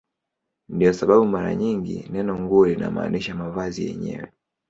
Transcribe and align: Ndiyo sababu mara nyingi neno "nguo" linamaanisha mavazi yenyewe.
Ndiyo 0.69 0.93
sababu 0.93 1.25
mara 1.25 1.55
nyingi 1.55 2.07
neno 2.11 2.39
"nguo" 2.39 2.65
linamaanisha 2.65 3.35
mavazi 3.35 3.85
yenyewe. 3.85 4.31